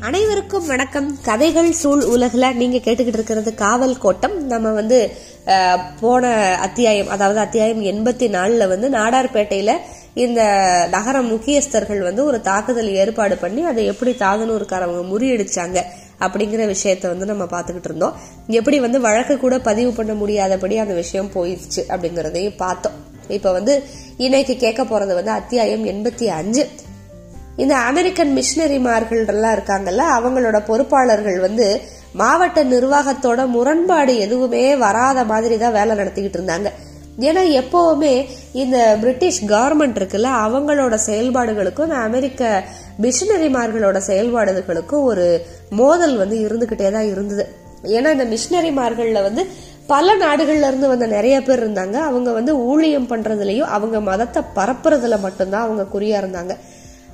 [0.00, 1.18] அனைவருக்கும் வணக்கம்.
[1.22, 4.46] கதைகள் சூழ் உலகில் நீங்கள் கேட்டுக்கிட்டு இருக்கிறது காவல் கோட்டம்.
[4.46, 5.10] நம்ம வந்து
[6.00, 9.72] போன அத்தியாயம் அதாவது அத்தியாயம் எண்பத்தி நாலில் வந்து நாடார்பேட்டையில்
[10.14, 10.40] இந்த
[10.90, 15.82] நகர முக்கியஸ்தர்கள் வந்து ஒரு தாக்குதல் ஏற்பாடு பண்ணி அதை எப்படி தாதனூருக்காரவங்க முறியடிச்சாங்க
[16.20, 18.16] அப்படிங்கிற விஷயத்த வந்து நம்ம பார்த்துக்கிட்டு இருந்தோம்.
[18.46, 22.92] எப்படி வந்து வழக்கு கூட பதிவு பண்ண முடியாதபடி அந்த விஷயம் போயிடுச்சு அப்படிங்கிறதையும் பார்த்தோம்.
[23.28, 23.82] இப்போ வந்து
[24.16, 26.68] இன்னைக்கு கேட்க போகிறது வந்து அத்தியாயம் எண்பத்தி அஞ்சு.
[27.56, 31.80] இந்த அமெரிக்கன் மிஷினரிமார்கள் எல்லாம் இருக்காங்கல்ல அவங்களோட பொறுப்பாளர்கள் வந்து
[32.12, 36.68] மாவட்ட நிர்வாகத்தோட முரண்பாடு எதுவுமே வராத மாதிரி தான் வேலை நடத்திக்கிட்டு இருந்தாங்க.
[37.18, 42.64] ஏன்னா எப்பவுமே இந்த பிரிட்டிஷ் கவர்மெண்ட் இருக்குல்ல அவங்களோட செயல்பாடுகளுக்கும் இந்த அமெரிக்க
[43.02, 47.46] மிஷினரிமார்களோட செயல்பாடுகளுக்கும் ஒரு மோதல் வந்து இருந்துகிட்டே தான் இருந்தது.
[47.82, 49.44] ஏன்னா இந்த மிஷினரிமார்கள்ல வந்து
[49.86, 51.92] பல நாடுகள்ல இருந்து வந்த நிறைய பேர் இருந்தாங்க.
[51.92, 56.54] அவங்க வந்து ஊழியம் பண்றதுலயும் அவங்க மதத்தை பரப்புறதுல மட்டும்தான் அவங்க குறியா இருந்தாங்க.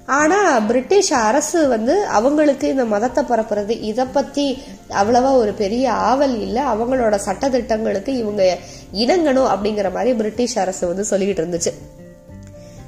[0.07, 6.63] ஆனால் பிரிட்டிஷ் அரசு வந்து அவங்களுக்கு இந்த மதத்தை பரப்புறது இதை பற்றி அவ்வளவா ஒரு பெரிய ஆவல் இல்லை.
[6.63, 8.59] அவங்களோட சட்டத்திட்டங்களுக்கு இவங்க
[8.93, 11.73] இணங்கணும் அப்படிங்கிற மாதிரி பிரிட்டிஷ் அரசு வந்து சொல்லிக்கிட்டு இருந்துச்சு.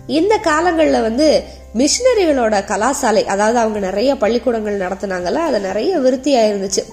[0.07, 1.43] இந்த காலங்களில் வந்து
[1.75, 6.85] மிஷினரிகளோட கலாசாலை அதாவது அவங்க நிறைய பள்ளிக்கூடங்கள் நடத்தினாங்கல்ல அது நிறைய விருத்தியாக இருந்துச்சு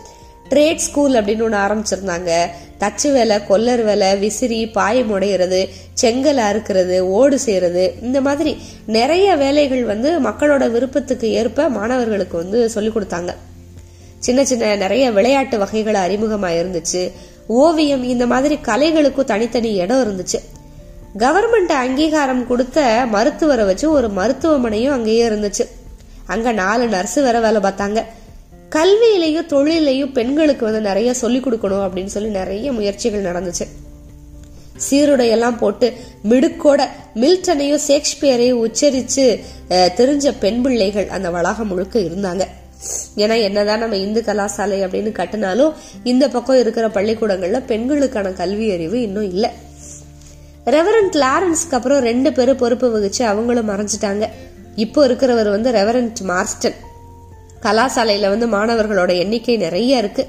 [0.51, 2.31] ட்ரேட் ஸ்கூல் அப்படின்னு ஒன்று ஆரம்பிச்சிருந்தாங்க.
[2.79, 9.83] தச்சு வேலை கொல்லர் வேலை விசிறி பாயம் உடையிறது செங்கல் அறுக்கிறது ஓடு செய்யறது இந்த மாதிரி நிறைய வேலைகள்
[9.83, 13.35] வந்து மக்களோட விருப்பத்துக்கு ஏற்ப மாணவர்களுக்கு வந்து சொல்லிக் கொடுத்தாங்க.
[14.19, 17.11] சின்ன சின்ன நிறைய விளையாட்டு வகைகள் அறிமுகமாக இருந்துச்சு.
[17.47, 20.39] ஓவியம் இந்த மாதிரி கலைகளுக்கும் தனித்தனி இடம் இருந்துச்சு.
[21.17, 25.67] கவர்மெண்ட் அங்கீகாரம் கொடுத்த மருத்துவரை வச்சு ஒரு மருத்துவமனையும் அங்கேயே இருந்துச்சு.
[26.25, 28.03] அங்க நாலு நர்ஸ் வேற வேலை பார்த்தாங்க.
[28.75, 33.65] கல்வியிலையும் தொழிலையும் பெண்களுக்கு வந்து நிறைய சொல்லிக் கொடுக்கணும் அப்படின்னு சொல்லி நிறைய முயற்சிகள் நடந்துச்சு.
[34.85, 35.87] சீருடையெல்லாம் போட்டு
[36.31, 36.81] மிடுக்கோட
[37.23, 39.25] மில்டனையும் ஷேக்ஸ்பியரையும் உச்சரிச்சு
[39.99, 42.43] தெரிஞ்ச பெண் பிள்ளைகள் அந்த வளாகம் முழுக்க இருந்தாங்க.
[43.23, 45.73] ஏன்னா என்னதான் நம்ம இந்து கலாசாலை அப்படின்னு கட்டினாலும்
[46.11, 49.49] இந்த பக்கம் இருக்கிற பள்ளிக்கூடங்கள்ல பெண்களுக்கான கல்வி அறிவு இன்னும் இல்லை.
[50.75, 54.25] ரெவரண்ட் லாரன்ஸ்க்கு அப்புறம் ரெண்டு பேரும் பொறுப்பு வகிச்சு அவங்களும் மறைஞ்சிட்டாங்க.
[54.85, 56.79] இப்போ இருக்கிறவர் வந்து ரெவரண்ட் மார்ஸ்டன்
[57.61, 60.27] கலாசாலையில வந்து மாணவர்களோட எண்ணிக்கை நிறைய இருக்கு.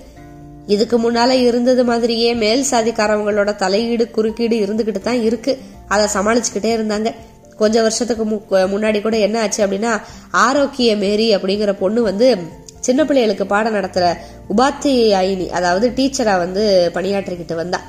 [0.67, 5.59] இதுக்கு முன்னால இருந்தது மாதிரியே மேல் சாதிக்காரவங்களோட தலையீடு குறுக்கீடு இருந்துகிட்டு தான் இருக்கு.
[5.89, 7.15] அதை சமாளிச்சுக்கிட்டே இருந்தாங்க.
[7.57, 10.01] கொஞ்ச வருஷத்துக்கு மு- முன்னாடி கூட என்ன ஆச்சு அப்படின்னா
[10.31, 12.37] ஆரோக்கிய மேரி அப்படிங்கிற பொண்ணு வந்து
[12.81, 14.17] சின்ன பிள்ளைகளுக்கு பாடம் நடத்துற
[14.57, 17.81] உபாத்தியாயினி அதாவது டீச்சரா வந்து பணியாற்றிக்கிட்டு வந்தா.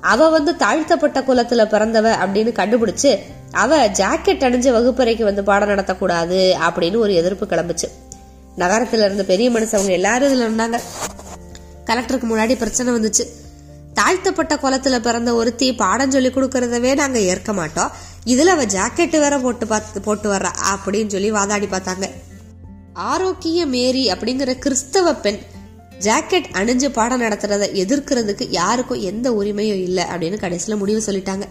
[0.00, 3.18] அவ வந்து தாழ்த்தப்பட்ட குலத்துல பிறந்தவ அப்படின்னு கண்டுபிடிச்சு
[3.52, 8.09] அவ ஜாக்கெட் அணிஞ்ச வகுப்பறைக்கு வந்து பாடம் நடத்தக்கூடாது அப்படின்னு ஒரு எதிர்ப்பு கிளம்புச்சு.
[8.56, 10.80] நகரத்துல இருந்த பெரிய மனுஷவங்க எல்லாரும் இதுல இருந்தாங்க.
[11.86, 13.26] கலெக்டருக்கு முன்னாடி பிரச்சனை வந்துச்சு.
[13.94, 17.90] தாழ்த்தப்பட்ட குளத்தில் பிறந்த ஒருத்தி பாடம் சொல்லி கொடுக்கறதவே நாங்க ஏற்க மாட்டோம்.
[18.26, 22.10] இதுல அவ ஜாக்கெட்டு வேற போட்டு பார்த்து போட்டு வர்றா அப்படின்னு சொல்லி வாதாடி பார்த்தாங்க.
[22.92, 25.38] ஆரோக்கிய மேரி அப்படிங்கிற கிறிஸ்தவ பெண்
[25.98, 31.42] ஜாக்கெட் அணிஞ்சு பாடம் நடத்துறத எதிர்க்கிறதுக்கு யாருக்கும் எந்த உரிமையும் இல்லை அப்படின்னு கடைசியில முடிவு சொல்லிட்டாங்க.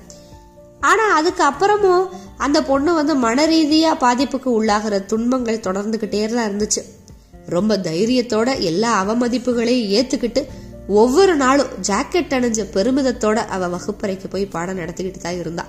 [0.80, 6.82] ஆனா அதுக்கு அப்புறமும் அந்த பொண்ணு வந்து மன ரீதியா பாதிப்புக்கு உள்ளாகிற துன்பங்கள் தொடர்ந்துகிட்டே தான் இருந்துச்சு.
[7.46, 10.48] ரொம்ப தைரியத்தோட எல்லா அவமதிப்புகளையும் ஏத்துக்கிட்டு
[10.88, 15.66] ஒவ்வொரு நாளும் ஜாக்கெட் அணிஞ்ச பெருமிதத்தோட அவ வகுப்பறைக்கு போய் பாடம் நடத்திக்கிட்டு தான் இருந்தா.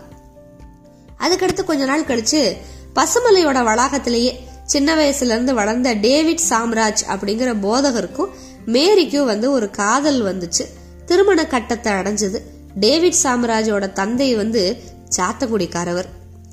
[1.18, 2.56] அதுக்கடுத்து கொஞ்ச நாள் கழிச்சு
[2.94, 4.32] பசுமலையோட வளாகத்திலேயே
[4.64, 8.28] சின்ன வயசுல இருந்து வளர்ந்த டேவிட் சாம்ராஜ் அப்படிங்கிற போதகருக்கும்
[8.66, 10.66] மேரிக்கும் வந்து ஒரு காதல் வந்துச்சு.
[11.06, 12.40] திருமண கட்டத்தை அடைஞ்சது.
[12.74, 14.82] டேவிட் சாம்ராஜோட தந்தை வந்து
[15.16, 16.08] சாத்தக்குடிக்காரவர்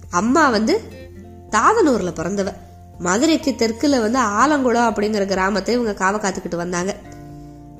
[0.09, 0.81] அம்மா வந்து
[1.49, 2.53] தாதனூர்ல பிறந்தவ.
[2.99, 6.95] மதுரைக்கு தெற்குல வந்து ஆலங்குளம் அப்படிங்கிற கிராமத்தை இவங்க காவ காத்துக்கிட்டு வந்தாங்க.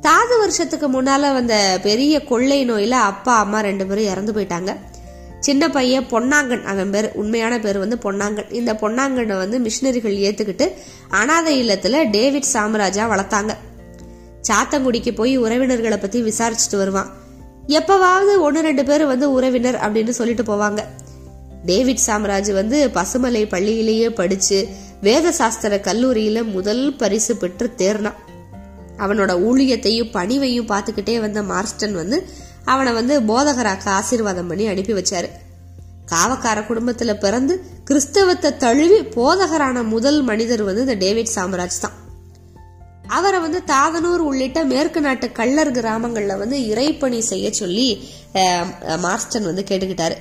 [0.01, 4.75] தாது வருஷத்துக்கு முன்னால வந்த பெரிய கொள்ளை நோயில அப்பா அம்மா ரெண்டு பேரும் இறந்து போயிட்டாங்க.
[5.39, 8.53] சின்ன பையன் பொன்னாங்கன் அவன் பேர் உண்மையான பேர் வந்து பொன்னாங்கன்.
[8.53, 10.71] இந்த பொன்னாங்கனை வந்து மிஷினரிகள் ஏத்துக்கிட்டு
[11.09, 13.55] அனாதை இல்லத்துல டேவிட் சாம்ராஜா வளர்த்தாங்க.
[14.47, 17.25] சாத்தங்குடிக்கு போய் உறவினர்களை பத்தி விசாரிச்சுட்டு வருவான்.
[17.67, 20.81] எப்பவாவது ஒன்று ரெண்டு பேர் வந்து உறவினர் அப்படின்னு சொல்லிட்டு போவாங்க.
[21.66, 24.67] டேவிட் சாம்ராஜ் வந்து பசுமலை பள்ளியிலேயே படிச்சு
[25.01, 28.19] வேத சாஸ்திர கல்லூரியில முதல் பரிசு பெற்று தேர்னான்.
[28.97, 32.28] அவனோட ஊழியத்தையும் பணிவையும் பார்த்துக்கிட்டே வந்த மார்ஸ்டன் வந்து
[32.66, 35.29] அவனை வந்து போதகராக்க ஆசீர்வாதம் பண்ணி அனுப்பி வச்சாரு.
[36.11, 41.97] காவக்கார குடும்பத்துல பிறந்து கிறிஸ்தவத்தை தழுவி போதகரான முதல் மனிதர் வந்து இந்த டேவிட் சாம்ராஜ் தான்.
[43.07, 47.89] அவரை வந்து தாதனூர் உள்ளிட்ட மேற்கு நாட்டு கள்ளர் கிராமங்களில் வந்து இறைப்பணி செய்ய சொல்லி
[49.05, 50.17] மார்ஸ்டன் வந்து கேட்டுக்கிட்டாரு.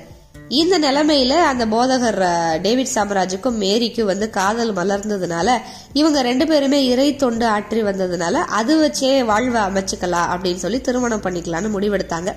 [0.61, 2.19] இந்த நிலைமையில அந்த போதகர்
[2.61, 5.57] டேவிட் சாம்ராஜுக்கும் மேரிக்கும் வந்து காதல் மலர்ந்ததுனால
[5.93, 11.73] இவங்க ரெண்டு பேருமே இறை தொண்டு ஆற்றி வந்ததுனால அது வச்சே வாழ்வை அமைச்சுக்கலாம் அப்படின்னு சொல்லி திருமணம் பண்ணிக்கலாம்னு
[11.75, 12.33] முடிவெடுத்தாங்க.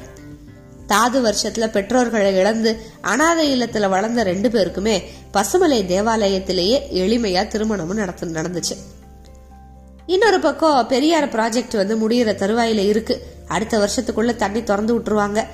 [0.86, 2.70] தாது வருஷத்துல பெற்றோர்களை இழந்து
[3.00, 4.96] அனாதை இல்லத்துல வளர்ந்த ரெண்டு பேருக்குமே
[5.34, 8.76] பசுமலை தேவாலயத்திலேயே எளிமையா திருமணமும் நடத்து நடந்துச்சு.
[10.10, 13.22] இன்னொரு பக்கம் பெரியார் ப்ராஜெக்ட் வந்து முடியிற தருவாயில இருக்கு.
[13.48, 15.44] அடுத்த வருஷத்துக்குள்ள தண்ணி திறந்து விட்டுருவாங்க.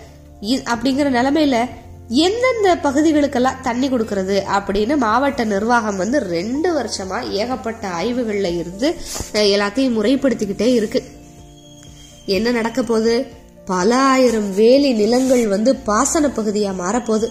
[0.43, 1.69] இ- அப்படிங்கிற நிலைமையில
[2.09, 8.95] எந்தெந்த பகுதிகளுக்கெல்லாம் தண்ணி கொடுக்கறது அப்படின்னு மாவட்ட நிர்வாகம் வந்து ரெண்டு வருஷமா ஏகப்பட்ட ஆய்வுகள்ல இருந்து
[9.33, 11.03] எல்லாத்தையும் முறைப்படுத்திக்கிட்டே இருக்கு.
[12.27, 13.27] என்ன நடக்க போகுது?
[13.65, 17.29] பல ஆயிரம் வேலி நிலங்கள் வந்து பாசன பகுதியா மாறப்போகுது.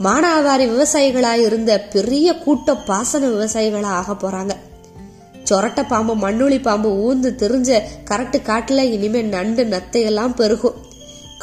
[0.00, 4.50] மானாவாரி விவசாயிகளா இருந்த பெரிய கூட்ட பாசன விவசாயிகளா ஆக போறாங்க.
[5.50, 7.80] சொரட்ட பாம்பு மண்ணுளி பாம்பு ஊந்து திரிஞ்ச
[8.10, 10.74] கரட்டு காட்டில் இனிமே நண்டு நத்தையெல்லாம் பெருகும்.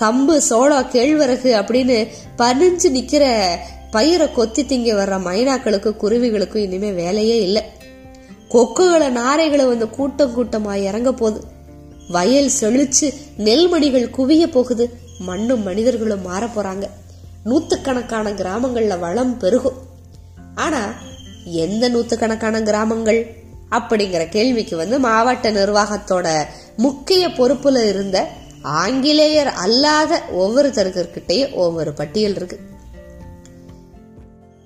[0.02, 2.08] கம்பு சோளம் கேழ்வரகு அப்படின்னு
[2.38, 3.56] பனிஞ்சு நிக்கிற
[3.92, 7.64] பயிரை கொத்தி திங்க வர்ற மைனாக்களுக்கும் குருவிகளுக்கும் இனிமே வேலையே இல்லை.
[8.50, 11.44] கொக்குகளை நாரைகளை வந்து கூட்டம் கூட்டமா இறங்க போகுது.
[12.10, 14.90] வயல் செழிச்சு நெல்மணிகள் குவிய போகுது.
[15.20, 16.84] மண்ணும் மனிதர்களும் மாற போறாங்க.
[17.46, 19.78] நூத்துக்கணக்கான கிராமங்கள்ல வளம் பெருகும்.
[20.56, 20.94] ஆனா
[21.46, 23.38] எந்த நூத்துக்கணக்கான கிராமங்கள்?
[23.72, 26.44] அப்படிங்கிற கேள்விக்கு வந்து மாவட்ட நிர்வாகத்தோட
[26.78, 28.28] முக்கிய பொறுப்புல இருந்த
[28.62, 32.60] ஆங்கிலேயர் அல்லாத ஒவ்வொருத்தருக்கிட்டையும் ஒவ்வொரு பட்டியல் இருக்கு.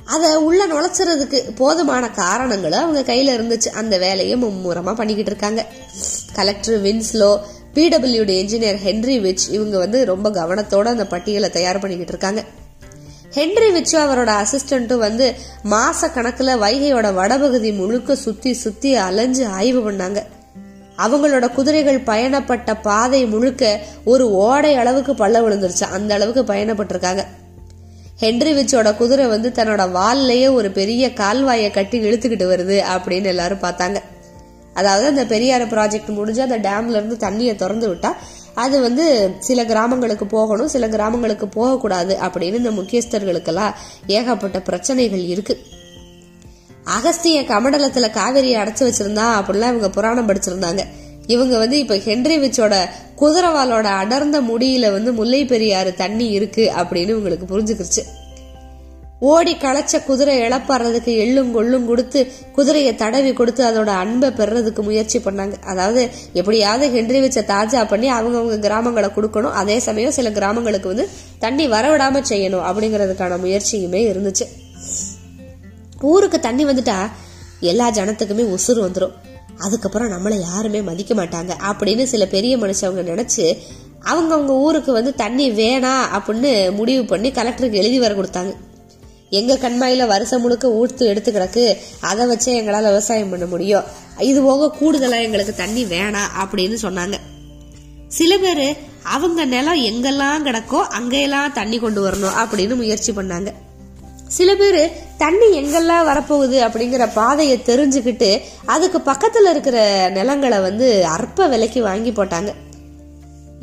[0.06, 3.68] அதை உள்ள நுழைச்சுறதுக்கு போதுமான காரணங்களும் அவங்க கையில இருந்துச்சு.
[3.68, 5.66] அந்த வேலையை மும்முரமா பண்ணிக்கிட்டு இருக்காங்க.
[6.34, 7.40] Collector Winslow
[7.74, 12.44] PWD engineer Henry which இவங்க வந்து ரொம்ப கவனத்தோட அந்த பட்டியலை தயார் பண்ணிக்கிட்டு இருக்காங்க.
[13.36, 15.36] ஹென்ரி விச்சு அவரோட அசிஸ்டண்ட்டும் வந்து
[15.70, 20.24] மாச கணக்குல வைகையோட வடபகுதி முழுக்க சுத்தி சுத்தி அலைஞ்சு ஆய்வு பண்ணாங்க.
[20.98, 25.84] அவங்களோட குதிரைகள் பயணப்பட்ட பாதை முழுக்க ஒரு ஓடை அளவுக்கு பள்ள விழுந்துருச்சு.
[25.84, 27.24] அந்த அளவுக்கு பயணப்பட்டிருக்காங்க.
[28.20, 33.96] ஹென்ரி விச்சோட குதிரை வந்து தன்னோட வால்லையே ஒரு பெரிய கால்வாயை கட்டி இழுத்துக்கிட்டு வருது அப்படின்னு எல்லாரும் பார்த்தாங்க.
[34.74, 38.14] அதாவது அந்த பெரியார் ப்ராஜெக்ட் முடிஞ்சு அந்த டேம்ல இருந்து தண்ணியை திறந்து விட்டா
[38.56, 43.74] அது வந்து சில கிராமங்களுக்கு போகணும் சில கிராமங்களுக்கு போகக்கூடாது அப்படின்னு இந்த முக்கியஸ்தர்களுக்கெல்லாம்
[44.08, 45.60] ஏகப்பட்ட பிரச்சனைகள் இருக்கு.
[46.84, 50.84] அகஸ்திய கமண்டலத்துல காவேரியை அடைச்சு வச்சிருந்தா அப்படிலாம் இவங்க புராணம் படிச்சிருந்தாங்க.
[51.28, 52.86] இவங்க வந்து இப்ப ஹென்ரிவிச்சோட
[53.18, 58.04] குதிரவாலோட அடர்ந்த முடியில வந்து முல்லை பெரியாறு தண்ணி இருக்கு அப்படின்னு இவங்களுக்கு புரிஞ்சுக்கிருச்சு.
[59.32, 62.20] ஓடி களைச்ச குதிரை இழப்பாடுறதுக்கு எள்ளும் கொள்ளும் கொடுத்து
[62.56, 65.56] குதிரையை தடவி கொடுத்து அதோட அன்பை பெறதுக்கு முயற்சி பண்ணாங்க.
[65.72, 66.02] அதாவது
[66.40, 69.56] எப்படியாவது ஹென்றி வச்ச தாஜா பண்ணி அவங்கவுங்க கிராமங்களை கொடுக்கணும்.
[69.62, 71.06] அதே சமயம் சில கிராமங்களுக்கு வந்து
[71.44, 74.48] தண்ணி வரவிடாம செய்யணும் அப்படிங்கறதுக்கான முயற்சியுமே இருந்துச்சு.
[76.12, 76.98] ஊருக்கு தண்ணி வந்துட்டா
[77.72, 79.16] எல்லா ஜனத்துக்குமே உசுறு வந்துடும்
[79.66, 83.46] அதுக்கப்புறம் நம்மளை யாருமே மதிக்க மாட்டாங்க அப்படின்னு சில பெரிய மனுஷவங்க நினைச்சு
[84.12, 88.54] அவங்கவுங்க ஊருக்கு வந்து தண்ணி வேணாம் அப்படின்னு முடிவு பண்ணி கலெக்டருக்கு எழுதி வர கொடுத்தாங்க.
[89.40, 91.64] எங்க கண்மாயில வருஷம் முழுக்க ஊற்று எடுத்து கிடக்கு
[92.00, 93.84] அதை வச்சே எங்களால் விவசாயம் பண்ண முடியும்.
[94.20, 97.18] இது போக கூடுதலா எங்களுக்கு தண்ணி வேணாம் அப்படின்னு சொன்னாங்க.
[98.08, 98.66] சில பேர்
[99.04, 103.52] அவங்க நிலம் எங்கெல்லாம் கிடக்கோ அங்கெல்லாம் தண்ணி கொண்டு வரணும் அப்படின்னு முயற்சி பண்ணாங்க.
[104.28, 104.82] சில பேர்
[105.18, 108.30] தண்ணி எங்கெல்லாம் வரப்போகுது அப்படிங்கிற பாதையை தெரிஞ்சுக்கிட்டு
[108.66, 112.52] அதுக்கு பக்கத்தில் இருக்கிற நிலங்களை வந்து அற்ப விலைக்கு வாங்கி போட்டாங்க.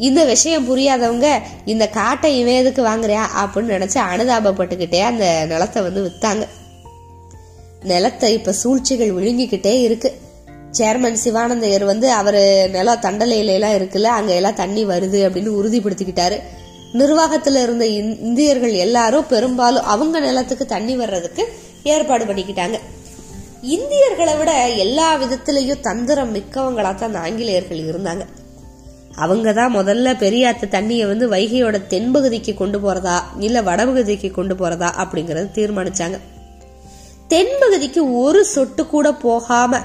[0.08, 1.28] இந்த விஷயம் புரியாதவங்க
[1.64, 6.44] இந்த காட்டை இவன் எதுக்கு வாங்குறியா அப்படின்னு நினைச்சு அனுதாபப்பட்டுக்கிட்டே அந்த நிலத்தை வந்து வித்தாங்க.
[7.82, 10.10] நிலத்தை இப்ப சூழ்ச்சிகள் விழுங்கிக்கிட்டே இருக்கு.
[10.78, 16.38] சேர்மன் சிவானந்தையர் வந்து அவரு நிலம் தண்டலையில எல்லாம் இருக்குல்ல அங்க எல்லாம் தண்ணி வருது அப்படின்னு உறுதிப்படுத்திக்கிட்டாரு.
[16.92, 21.44] நிர்வாகத்துல இருந்த இந்தியர்கள் எல்லாரும் பெரும்பாலும் அவங்க நிலத்துக்கு தண்ணி வர்றதுக்கு
[21.82, 22.78] ஏற்பாடு பண்ணிக்கிட்டாங்க.
[23.62, 28.24] இந்தியர்களை விட எல்லா விதத்திலையும் தந்திரம் மிக்கவங்களா தான் அந்த ஆங்கிலேயர்கள் இருந்தாங்க.
[29.16, 35.48] அவங்க தான் முதல்ல பெரியாத்து தண்ணியை வந்து வைகையோட தென்பகுதிக்கு கொண்டு போறதா இல்ல வடபகுதிக்கு கொண்டு போறதா அப்படிங்கறது
[35.54, 36.18] தீர்மானிச்சாங்க.
[37.28, 39.80] தென்பகுதிக்கு ஒரு சொட்டு கூட போகாம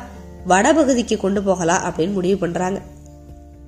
[0.47, 2.81] வடபகுதிக்கு கொண்டு போகலாம் அப்படின்னு முடிவு பண்றாங்க.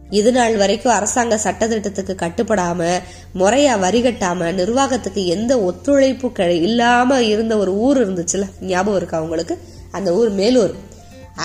[0.10, 3.02] இது நாள் வரைக்கும் அரசாங்க சட்டத்திட்டத்துக்கு கட்டுப்படாம
[3.36, 9.58] முறையா வரி கட்டாம நிர்வாகத்துக்கு எந்த ஒத்துழைப்பு இல்லாம இருந்த ஒரு ஊர் இருந்துச்சுல ஞாபகம் இருக்கா அவங்களுக்கு
[9.92, 10.74] அந்த ஊர் மேலூர்.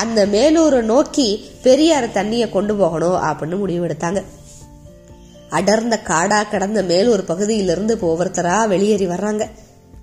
[0.00, 4.22] அந்த மேலூரை நோக்கி பெரியார் தண்ணியை கொண்டு போகணும் அப்படின்னு முடிவெடுத்தாங்க.
[5.48, 9.46] அடர்ந்த காடா கடந்த மேலூர் பகுதியிலிருந்து இப்போ ஒவ்வொருத்தரா வெளியேறி வர்றாங்க.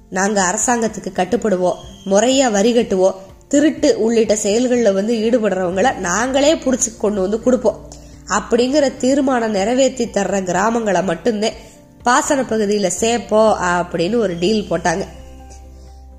[0.09, 3.17] நாங்க அரசாங்கத்துக்கு கட்டுப்படுவோம் முறையா வரி கட்டுவோம்
[3.47, 7.87] திருட்டு உள்ளிட்ட செயல்களில் வந்து ஈடுபடுறவங்கள நாங்களே புடிச்சு கொண்டு வந்து கொடுப்போம்.
[8.27, 11.57] அப்படிங்கிற தீர்மானம் நிறைவேற்றி தர்ற கிராமங்களை மட்டும்தான்
[12.03, 15.05] பாசன பகுதியில சேர்ப்போம் அப்படின்னு ஒரு டீல் போட்டாங்க.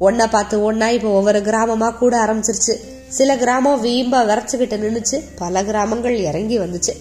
[0.00, 2.74] ஒன்னா பார்த்து ஒன்னா இப்ப ஒவ்வொரு கிராமமா கூட ஆரம்பிச்சிருச்சு.
[3.08, 6.92] சில கிராமம் வீம்பா விரைச்சுக்கிட்டு நின்றுச்சு பல கிராமங்கள் இறங்கி வந்துச்சு.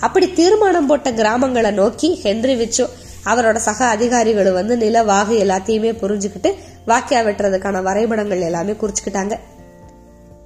[0.00, 2.86] அப்படி தீர்மானம் போட்ட கிராமங்களை நோக்கி ஹென்றி விச்சோ
[3.26, 6.54] அவரோட சக அதிகாரிகள் வந்து நில வாகு எல்லாத்தையுமே புரிஞ்சுக்கிட்டு
[6.86, 9.38] வாக்கியா வெட்டுறதுக்கான வரைபடங்கள் எல்லாமே குறிச்சுக்கிட்டாங்க.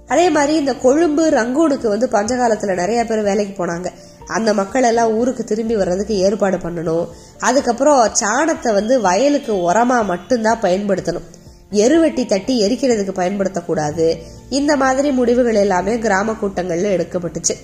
[0.09, 3.87] அதே மாதிரி இந்த கொழும்பு ரங்கூனுக்கு வந்து பஞ்சகாலத்துல நிறைய பேர் வேலைக்கு போனாங்க.
[4.27, 7.07] அந்த மக்கள் எல்லாம் ஊருக்கு திரும்பி வர்றதுக்கு ஏற்பாடு பண்ணணும்.
[7.39, 11.27] அதுக்கப்புறம் சாணத்தை வந்து வயலுக்கு உரமா மட்டும்தான் பயன்படுத்தணும்.
[11.71, 14.19] எருவெட்டி தட்டி எரிக்கிறதுக்கு பயன்படுத்தக்கூடாது.
[14.51, 17.57] இந்த மாதிரி முடிவுகள் எல்லாமே கிராம கூட்டங்கள்ல எடுக்கப்பட்டுச்சு.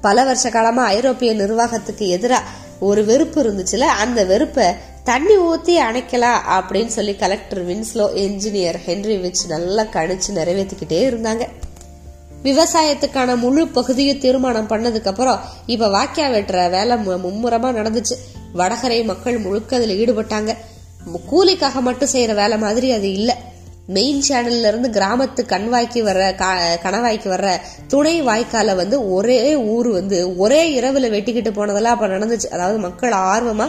[0.00, 2.44] பல வருஷ காலமா ஐரோப்பிய நிர்வாகத்துக்கு எதிராக
[2.80, 4.66] ஒரு வெறுப்பு இருந்துச்சுல அந்த வெறுப்பை
[5.04, 11.46] தண்ணி ஊத்தி அணைக்கலாம் அப்படின்னு சொல்லி collector Winslow engineer Henry which நல்லா கணிச்சு நிறைவேற்றிக்கிட்டே இருந்தாங்க.
[12.42, 18.16] விவசாயத்துக்கான முழு பகுதியும் தீர்மானம் பண்ணதுக்கு அப்புறம் இப்ப வாக்கியா வெட்டுற வேலை மு- மும்முரமா நடந்துச்சு.
[18.54, 20.56] வடகரை மக்கள் முழுக்க அதுல ஈடுபட்டாங்க.
[21.06, 23.38] கூலிக்காக மட்டும் செய்யற வேலை மாதிரி அது இல்ல.
[23.86, 26.34] மெயின் சேனல்ல இருந்து கிராமத்து கண்வாய்க்கு வர்ற
[26.82, 32.46] கணவாய்க்கு வர்ற துணை வாய்க்கால வந்து ஒரே ஊர் வந்து ஒரே இரவுல வெட்டிக்கிட்டு போனதெல்லாம் அப்ப நடந்துச்சு.
[32.46, 33.68] அதாவது மக்கள் ஆர்வமா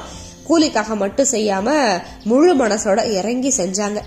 [0.49, 3.99] கூலிக்காக மட்டும் செய்யாம முழு மனசோட இறங்கி செஞ்சாங்க.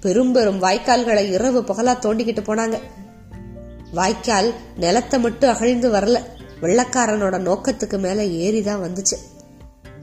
[0.00, 2.80] பெரும் பெரும் வாய்க்கால்களை இரவு பகலா தோண்டிக்கிட்டு போனாங்க.
[3.92, 6.20] வாய்க்கால் நிலத்தை மட்டும் அகழ்ந்து வரல.
[6.62, 9.16] வெள்ளக்காரனோட நோக்கத்துக்கு மேல ஏறிதான் வந்துச்சு.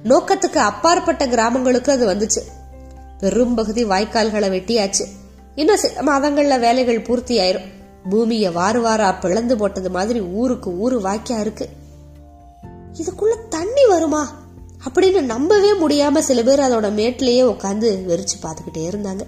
[0.04, 2.62] நோக்கத்துக்கு அப்பாற்பட்ட கிராமங்களுக்கு அது வந்துச்சு.
[3.24, 5.06] பெரும்பகுதி வாய்க்கால்களை வெட்டியாச்சு.
[5.56, 7.72] இன்னும் சில மாதங்கள்ல வேலைகள் பூர்த்தி ஆயிரும்
[8.10, 11.70] பூமிய வாரு வாரா பிளந்து போட்டது மாதிரி ஊருக்கு ஊரு வாய்க்கா இருக்கு.
[12.94, 14.42] இதுக்குள்ள தண்ணி வருமா?
[14.86, 19.22] அப்படின்னு நம்பவே முடியாம சில பேர் அதோட மேட்லயே உட்காந்து வெறிச்சு பார்த்துக்கிட்டே இருந்தாங்க.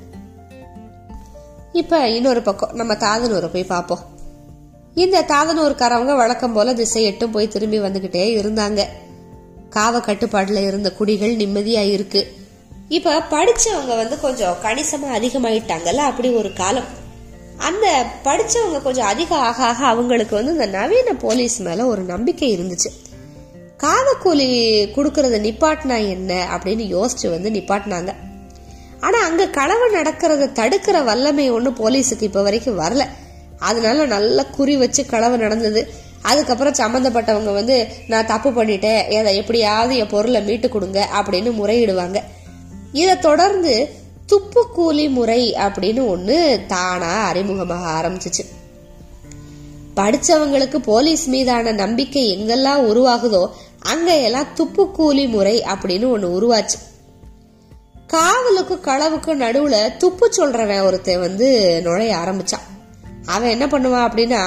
[1.73, 3.99] இப்ப இன்னொரு பக்கம் நம்ம தாதனூரை போய் பார்ப்போம்.
[4.93, 8.83] இந்த தாதனூர்காரவங்க வழக்கம் போல திசை எட்டும் போய் திரும்பி வந்துகிட்டே இருந்தாங்க.
[9.69, 12.33] காவ கட்டுப்பாடுல இருந்த குடிகள் நிம்மதியா இருக்கு.
[12.89, 15.95] இப்ப படிச்சவங்க வந்து கொஞ்சம் கணிசமா அதிகமாயிட்டாங்கல்ல?
[15.95, 17.03] அப்படி ஒரு காலம்.
[17.57, 23.13] அந்த படிச்சவங்க கொஞ்சம் அதிகம் ஆக ஆக அவங்களுக்கு வந்து இந்த நவீன போலீஸ் மேல ஒரு நம்பிக்கை இருந்துச்சு.
[23.77, 24.49] காவக்கூலி
[24.95, 28.13] கொடுக்கறத நிப்பாட்டினா என்ன அப்படின்னு யோசிச்சு வந்து நிப்பாட்டினாங்க.
[28.99, 33.05] ஆனா அங்க களவு நடக்கிறத தடுக்கிற வல்லமை ஒண்ணு போலீஸுக்கு இப்ப வரைக்கும் வரல.
[33.59, 35.93] அதனால நல்ல குறி வச்சு களவு நடந்தது.
[36.21, 39.09] அதுக்கப்புறம் சம்பந்தப்பட்டவங்க வந்து நான் தப்பு பண்ணிட்டேன்.
[39.09, 42.21] எதை எப்படியாவது என் பொருளை மீட்டு கொடுங்க அப்படின்னு முறையிடுவாங்க.
[42.95, 43.73] இதை தொடர்ந்து
[44.29, 48.43] துப்புக்கூலி முறை அப்படின்னு ஒண்ணு தானா அறிமுகமாக ஆரம்பிச்சிச்சு.
[49.95, 53.49] படிச்சவங்களுக்கு போலீஸ் மீதான நம்பிக்கை எங்கெல்லாம் உருவாகுதோ
[53.79, 56.77] அங்கெல்லாம் துப்புக்கூலி முறை அப்படின்னு ஒண்ணு உருவாச்சு.
[58.07, 62.65] காவலுக்கும் களவுக்கும் நடுவுல துப்பு சொல்றவன் ஒருத்தன் வந்து நுழைய ஆரம்பிச்சான்.
[63.25, 64.41] அவன் என்ன பண்ணுவான் அப்படின்னா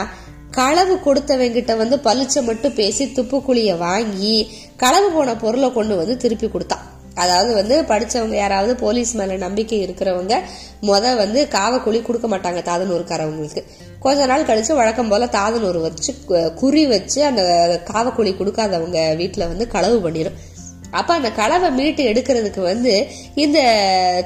[0.50, 4.36] களவு கொடுத்தவங்கிட்ட வந்து பளிச்ச மட்டும் பேசி துப்புக்குழிய வாங்கி
[4.76, 6.87] களவு போன பொருளை கொண்டு வந்து திருப்பி கொடுத்தான்.
[7.22, 10.34] அதாவது வந்து படித்தவங்க யாராவது போலீஸ் மேலே நம்பிக்கை இருக்கிறவங்க
[10.82, 13.62] முத வந்து காவக்குழி கொடுக்க மாட்டாங்க தாதனூருக்காரவங்களுக்கு
[14.00, 16.12] கொஞ்ச நாள் கழிச்சு வழக்கம் போல தாதனூர் வச்சு
[16.54, 17.42] குறி வச்சு அந்த
[17.92, 20.38] காவக்குழி கொடுக்காதவங்க வீட்டில் வந்து களவு பண்ணிடும்
[20.90, 22.92] அப்ப அந்த களவை மீட்டு எடுக்கிறதுக்கு வந்து
[23.34, 23.58] இந்த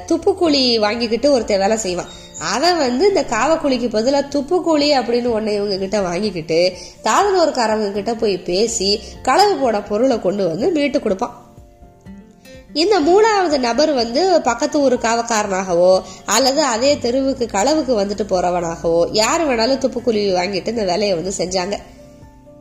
[0.09, 2.11] துப்புக்குழி வாங்கிக்கிட்டு ஒருத்தன் வேலை செய்வான்.
[2.53, 6.59] அவன் வந்து இந்த காவக்குழிக்கு பதிலாக துப்புக்குழி அப்படின்னு ஒன்றை இவங்க கிட்ட வாங்கிக்கிட்டு
[7.07, 8.89] தாதனூர்காரவங்க கிட்ட போய் பேசி
[9.21, 11.35] களவு போன பொருளை கொண்டு வந்து மீட்டு கொடுப்பான்.
[12.73, 19.81] இந்த மூணாவது நபர் வந்து பக்கத்து ஊர் காவக்காரனாகவோ அல்லது அதே தெருவுக்கு களவுக்கு வந்துட்டு போறவனாகவோ யார் வேணாலும்
[19.83, 21.77] துப்புக்குழி வாங்கிட்டு இந்த வேலையை வந்து செஞ்சாங்க.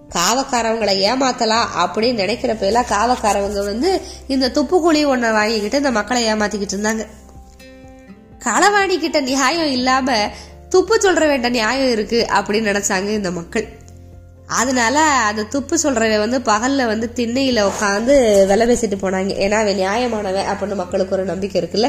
[0.09, 7.07] காவக்காரவங்களை ஏமாத்தலாம் அப்படின்னு நினைக்கிறப்பெல்லாம் காவக்காரவங்க வந்து இந்த துப்புக்குழி ஒன்றை வாங்கிக்கிட்டு இந்த மக்களை ஏமாத்திக்கிட்டு இருந்தாங்க.
[8.39, 10.31] களவாணி கிட்ட நியாயம் இல்லாம
[10.69, 13.69] துப்பு சொல்ற வேண்ட நியாயம் இருக்கு அப்படின்னு நினைச்சாங்க இந்த மக்கள்.
[14.47, 19.31] அதனால அந்த துப்பு சொல்றவன் வந்து பகல்ல வந்து திண்ணையில உட்காந்து விலை பேசிட்டு போனாங்க.
[19.39, 21.89] ஏன்னா அவன் நியாயமானவன் அப்படின்னு மக்களுக்கு ஒரு நம்பிக்கை இருக்குல்ல?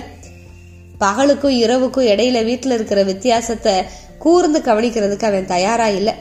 [1.00, 3.84] பகலுக்கும் இரவுக்கும் இடையில வீட்டுல இருக்கிற வித்தியாசத்தை
[4.20, 6.16] கூர்ந்து கவனிக்கிறதுக்கு அவன் தயாரா இல்ல.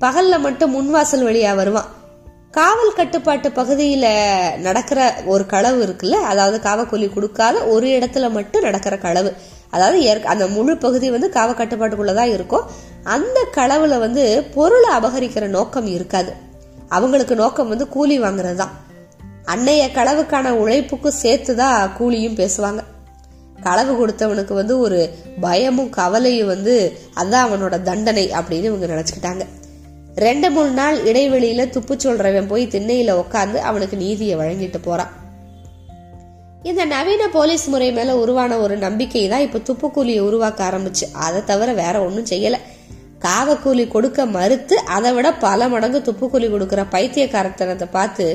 [0.00, 2.00] பகல்ல மட்டும் முன்வாசல் வழியா வருவான்.
[2.50, 4.06] காவல் கட்டுப்பாட்டு பகுதியில
[4.56, 6.10] நடக்கிற ஒரு களவு இருக்குல்ல?
[6.10, 9.32] அதாவது காவக்கூலி கொடுக்காத ஒரு இடத்துல மட்டும் நடக்கிற களவு.
[9.72, 12.66] அதாவது ஏற்க- அந்த முழு பகுதி வந்து காவ கட்டுப்பாட்டுக்குள்ளதான் இருக்கும்.
[13.04, 16.32] அந்த களவுல வந்து பொருளை அபகரிக்கிற நோக்கம் இருக்காது.
[16.88, 18.70] அவங்களுக்கு நோக்கம் வந்து கூலி வாங்குறது தான்
[19.46, 22.78] அன்னைய களவுக்கான உழைப்புக்கும் சேர்த்துதான் கூலியும் பேசுவாங்க.
[23.62, 25.10] களவு கொடுத்தவனுக்கு வந்து ஒரு
[25.40, 29.46] பயமும் கவலையும் வந்து அதான் அவனோட தண்டனை அப்படின்னு இவங்க நினைச்சுக்கிட்டாங்க.
[30.16, 35.21] ரெண்டு மூணு நாள் இடைவெளியில துப்பு சொல்றவன் போய் திண்ணையில உட்காந்து அவனுக்கு நீதியை வழங்கிட்டு போறான்.
[36.70, 41.06] இந்த நவீன போலீஸ் முறை மேல உருவான ஒரு நம்பிக்கை தான் இப்ப துப்புக்கூலியை உருவாக்க ஆரம்பிச்சு.
[41.12, 42.56] அதை தவிர வேற ஒன்றும் செய்யல.
[43.20, 48.26] காவக்கூலி கொடுக்க மறுத்து அதை விட பல மடங்கு துப்புக்கூலி கொடுக்குற பைத்தியக்காரத்தனத்தை பார்த்து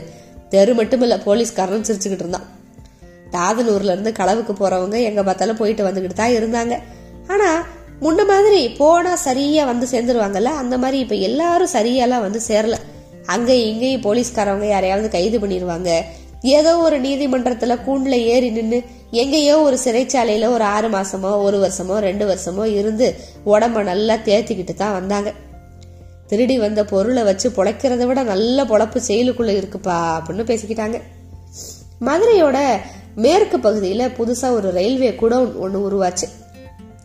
[0.50, 2.48] தெரு மட்டுமில்ல போலீஸ்காரன் சிரிச்சுக்கிட்டு இருந்தான்.
[3.32, 6.76] தாதனூர்ல இருந்து களவுக்கு போறவங்க எங்க பார்த்தாலும் போயிட்டு வந்துகிட்டு தான் இருந்தாங்க.
[7.28, 7.50] ஆனா
[8.02, 12.78] முன்ன மாதிரி போனா சரியா வந்து சேர்ந்துருவாங்கல்ல அந்த மாதிரி இப்ப எல்லாரும் சரியாலாம் வந்து சேரல.
[13.26, 15.92] அங்கேயும் இங்கேயும் போலீஸ்காரவங்க யாரையாவது கைது பண்ணிடுவாங்க
[16.42, 22.26] ஏதோ ஒரு நீதிமன்றத்துல கூண்டுல ஏறி நின்று எங்கேயோ ஒரு சிறைச்சாலையில ஒரு ஆறு மாசமோ ஒரு வருஷமோ ரெண்டு
[22.28, 23.16] வருஷமோ இருந்து
[23.46, 25.34] உடம்ப நல்லா தேத்திக்கிட்டு தான் வந்தாங்க.
[26.28, 31.02] திருடி வந்த பொருளை வச்சு பொழைக்கிறத விட நல்ல பொழப்பு செயலுக்குள்ள இருக்குப்பா அப்படின்னு பேசிக்கிட்டாங்க.
[32.06, 32.78] மதுரையோட
[33.16, 36.30] மேற்கு பகுதியில புதுசா ஒரு ரயில்வே குடவுன் ஒன்று உருவாச்சு.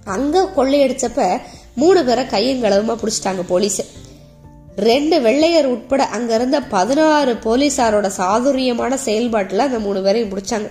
[0.04, 1.40] அங்க கொள்ளையடிச்சப்ப
[1.74, 3.80] மூணு பேரை கையங்களவுமா பிடிச்சிட்டாங்க போலீஸ்.
[4.76, 10.68] ரெண்டு வெள்ளையர் உட்பட அங்கிருந்த பதினாறு போலீசாரோட சாதுரியமான செயல்பாட்டுல அந்த மூணு பேரையும் பிடிச்சாங்க.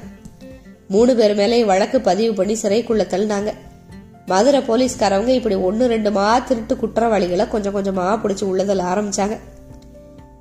[0.88, 3.51] மூணு பேர் மேலேயும் வழக்கு பதிவு பண்ணி சிறைக்குள்ள தள்ளினாங்க.
[4.25, 9.38] மதுரை போலீஸ்காரவங்க இப்படி ஒன்னு ரெண்டு மா திருட்டு குற்றவாளிகளை கொஞ்சம் கொஞ்சமா பிடிச்சி உள்ளதில் ஆரம்பிச்சாங்க.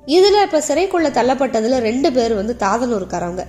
[0.05, 3.45] இதுல இப்ப சிறைக்குள்ள தள்ளப்பட்டதுல ரெண்டு பேர் வந்து தாதனூருக்காரவங்க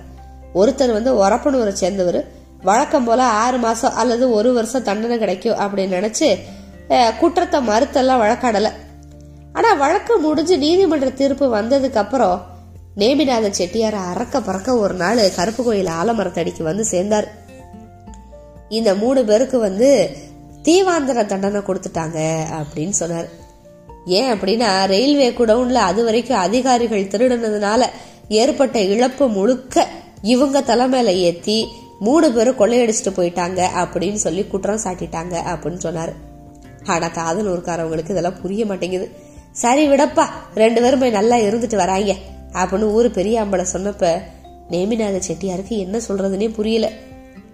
[0.55, 2.41] ஒருத்தர் வந்து ஒரப்பனூரை சேர்ந்தவர்.
[2.63, 6.37] வழக்கம் போல ஆறு மாசம் அல்லது ஒரு வருஷம் தண்டனை கிடைக்கும் அப்படின்னு நினைச்சு
[7.19, 8.71] குற்றத்தை மறுத்தெல்லாம் வழக்காடலை.
[9.53, 12.37] ஆனால் வழக்கு முடிஞ்சு நீதிமன்ற தீர்ப்பு வந்ததுக்கு அப்புறம்
[12.97, 17.27] நேமிநாத செட்டியார் அறக்க பறக்க ஒரு நாள் கருப்பு கோயில் ஆலமரத்தடிக்கு வந்து சேர்ந்தார்.
[18.69, 19.89] இந்த மூணு பேருக்கு வந்து
[20.63, 22.19] தீவாந்திர தண்டனை கொடுத்துட்டாங்க
[22.59, 23.27] அப்படின்னு சொன்னார்.
[24.05, 27.83] ஏன் அப்படின்னா ரயில்வே குடவுன்ல அது வரைக்கும் அதிகாரிகள் திருடுனதுனால
[28.27, 29.85] ஏற்பட்ட இழப்பு முழுக்க
[30.21, 31.57] இவங்க தலைமையில ஏத்தி
[31.99, 36.13] மூணு பேரும் கொள்ளையடிச்சிட்டு போயிட்டாங்க அப்படின்னு சொல்லி குற்றம் சாட்டிட்டாங்க அப்படின்னு சொன்னார்.
[36.85, 39.07] ஆனா தாதனூர்காரவங்களுக்கு இதெல்லாம் புரிய மாட்டேங்குது.
[39.53, 40.27] சரி விடப்பா.
[40.55, 42.15] ரெண்டு பேரும் போய் நல்லா இருந்துட்டு வராங்க.
[42.53, 44.21] அப்படின்னு ஊரு பெரிய அம்பளை சொன்னப்ப
[44.69, 46.91] நேமிநாத செட்டியாருக்கு என்ன சொல்றதுன்னே புரியல.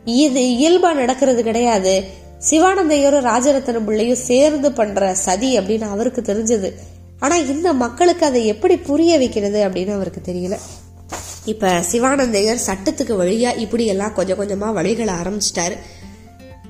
[0.05, 2.03] இது இயல்பா நடக்கிறது கிடையாது.
[2.49, 6.73] சிவானந்தையரும் ராஜரத்னம் பிள்ளையும் சேர்ந்து பண்ற சதி அப்படின்னு அவருக்கு தெரிஞ்சது.
[7.19, 10.59] ஆனா இந்த மக்களுக்கு அதை எப்படி புரிய வைக்கிறது அப்படின்னு அவருக்கு தெரியல.
[11.45, 15.75] இப்ப சிவானந்தையர் சட்டத்துக்கு வழியா இப்படி எல்லாம் கொஞ்சம் கொஞ்சமா வழிகளை ஆரம்பிச்சிட்டாரு.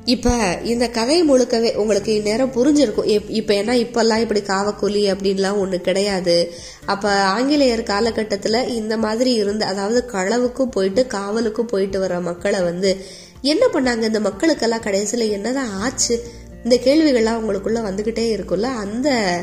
[0.09, 3.05] இப்ப இந்த கதை முழுக்கவே உங்களுக்கு இந்நேரம் புரிஞ்சிருக்கும்.
[3.05, 6.53] எப்- இப்ப ஏன்னா இப்பெல்லாம் இப்படி காவக்கூலி அப்படின்லாம் ஒண்ணு கிடையாது.
[6.85, 13.05] அப்ப ஆங்கிலேயர் காலகட்டத்துல இந்த மாதிரி இருந்து அதாவது களவுக்கும் போயிட்டு காவலுக்கும் போயிட்டு வர மக்களை வந்து
[13.41, 14.01] என்ன பண்ணாங்க?
[14.01, 16.23] இந்த மக்களுக்கெல்லாம் கடைசியில என்னதான் ஆச்சு?
[16.63, 18.61] இந்த கேள்விகள்லாம் உங்களுக்குள்ள வந்துகிட்டே இருக்கும்ல.
[18.61, 19.39] அந்த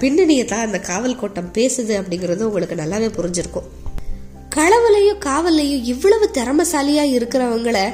[0.00, 3.94] பின்னணியை தான் அந்த காவல் கோட்டம் பேசுது அப்படிங்கிறது உங்களுக்கு நல்லாவே புரிஞ்சிருக்கும்.
[4.56, 7.92] களவுலையும் காவல்லையும் இவ்வளவு திறமசாலியா இருக்கிறவங்கள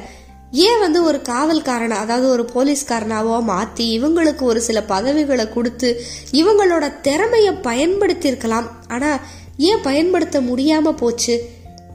[0.52, 7.52] ஏன் வந்து ஒரு காவல்காரனை அதாவது ஒரு போலீஸ்காரனாவோ மாற்றி இவங்களுக்கு ஒரு சில பதவிகளை கொடுத்து இவங்களோட திறமையை
[7.52, 8.66] பயன்படுத்தியிருக்கலாம்.
[8.88, 9.20] ஆனால்
[9.57, 11.48] ஏன் பயன்படுத்த முடியாமல் போச்சு?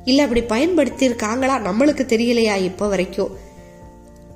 [0.05, 1.55] இல்லை அப்படி பயன்படுத்தியிருக்காங்களா?
[1.67, 3.37] நம்மளுக்கு தெரியலையா இப்போ வரைக்கும்?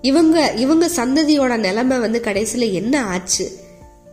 [0.02, 3.60] இவங்க இவங்க சந்ததியோட நிலைமை வந்து கடைசியில் என்ன ஆச்சு?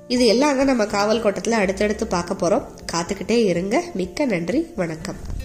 [0.09, 3.83] இது எல்லாம் தான் நம்ம காவல் கோட்டத்தில் அடுத்தடுத்து பார்க்க போகிறோம் காத்துக்கிட்டே இருங்க.
[3.94, 4.66] மிக்க நன்றி.
[4.76, 5.38] வணக்கம்.